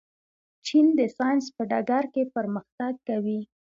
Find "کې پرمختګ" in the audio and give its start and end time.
2.13-2.93